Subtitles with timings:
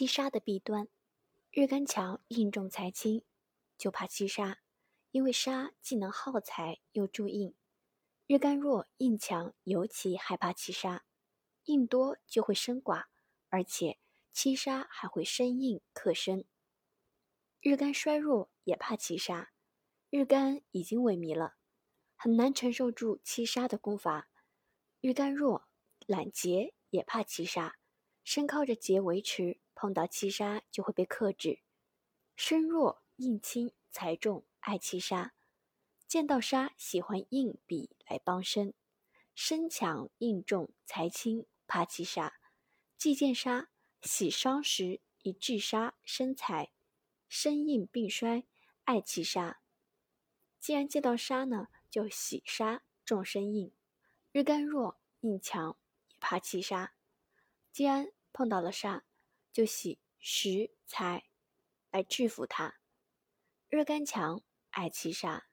[0.00, 0.88] 七杀的弊端，
[1.50, 3.22] 日干强印重财轻，
[3.76, 4.62] 就怕七杀，
[5.10, 7.54] 因为杀既能耗财又助印。
[8.26, 11.04] 日干弱印强，尤其害怕七杀，
[11.64, 13.08] 印多就会生寡，
[13.50, 13.98] 而且
[14.32, 16.46] 七杀还会生印克身。
[17.60, 19.52] 日干衰弱也怕七杀，
[20.08, 21.56] 日干已经萎靡了，
[22.16, 24.30] 很难承受住七杀的攻伐。
[25.02, 25.68] 日干弱
[26.06, 27.76] 懒结也怕七杀，
[28.24, 29.60] 身靠着劫维持。
[29.72, 31.62] 碰到七杀就会被克制，
[32.36, 35.32] 身弱印轻财重爱七杀，
[36.06, 38.74] 见到杀喜欢印比来帮身，
[39.34, 42.34] 身强印重财轻怕七杀，
[42.98, 43.70] 忌见杀
[44.02, 46.72] 喜伤时以制杀生财，
[47.26, 48.44] 身硬并衰
[48.84, 49.62] 爱七杀。
[50.58, 53.72] 既然见到杀呢，就喜杀重身印，
[54.30, 55.78] 日干弱印强
[56.08, 56.92] 也怕七杀，
[57.72, 59.04] 既然碰到了杀。
[59.52, 61.28] 就喜食财
[61.90, 62.78] 来制服他，
[63.68, 65.48] 日干强爱七杀，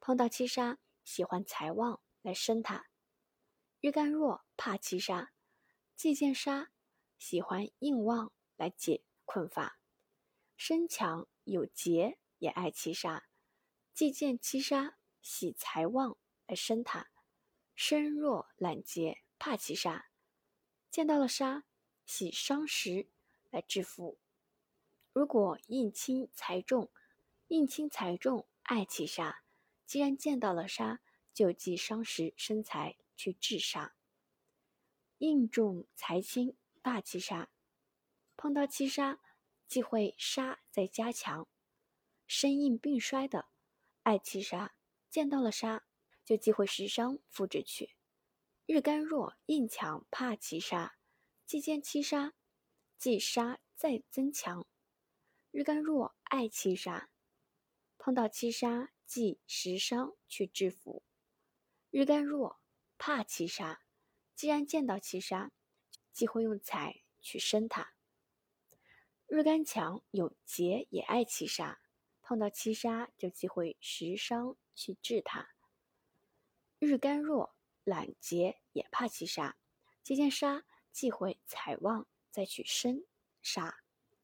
[0.00, 2.86] 碰到七杀喜欢财旺来生他；
[3.78, 5.32] 日干弱怕七杀，
[5.94, 6.72] 忌见杀
[7.16, 9.78] 喜欢硬旺来解困乏；
[10.56, 13.28] 身强有节也爱七杀，
[13.94, 17.04] 忌见七杀喜财旺来生他；
[17.76, 20.08] 身弱懒劫怕七杀，
[20.98, 21.62] 见到了杀
[22.04, 23.06] 喜伤食。
[23.50, 24.18] 来致富。
[25.12, 26.90] 如果印轻财重，
[27.46, 29.44] 印轻财重爱七杀，
[29.86, 31.00] 既然见到了杀，
[31.32, 33.94] 就忌伤食生财去治杀。
[35.18, 37.48] 印重财轻大七杀，
[38.36, 39.20] 碰到七杀，
[39.68, 41.46] 忌讳杀再加强。
[42.26, 43.46] 身硬病衰的
[44.02, 44.74] 爱七杀，
[45.08, 45.84] 见到了杀，
[46.24, 47.97] 就忌讳食伤复制去。
[48.70, 50.98] 日干弱印强怕七杀，
[51.46, 52.34] 既见七杀。
[52.98, 54.66] 既杀再增强，
[55.50, 57.08] 日干弱爱七杀，
[57.96, 61.02] 碰到七杀忌食伤去制服。
[61.90, 62.60] 日干弱
[62.98, 63.80] 怕七杀，
[64.34, 65.50] 既然见到七杀，
[66.12, 67.94] 忌会用财去生它。
[69.26, 71.80] 日干强有劫也爱七杀，
[72.20, 75.48] 碰到七杀就忌讳食伤去治它。
[76.78, 77.56] 日干弱
[77.88, 79.56] 揽劫也怕七杀，
[80.02, 82.06] 接见杀忌讳财旺。
[82.30, 83.04] 再去生
[83.42, 83.78] 杀。